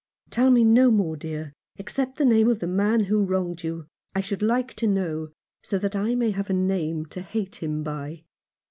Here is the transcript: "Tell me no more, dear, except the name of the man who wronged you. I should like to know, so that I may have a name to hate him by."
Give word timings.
"Tell 0.31 0.49
me 0.49 0.63
no 0.63 0.89
more, 0.89 1.15
dear, 1.15 1.53
except 1.77 2.17
the 2.17 2.25
name 2.25 2.49
of 2.49 2.59
the 2.59 2.65
man 2.65 3.01
who 3.01 3.23
wronged 3.23 3.61
you. 3.61 3.85
I 4.15 4.19
should 4.19 4.41
like 4.41 4.73
to 4.77 4.87
know, 4.87 5.29
so 5.61 5.77
that 5.77 5.95
I 5.95 6.15
may 6.15 6.31
have 6.31 6.49
a 6.49 6.53
name 6.53 7.05
to 7.09 7.21
hate 7.21 7.57
him 7.57 7.83
by." 7.83 8.23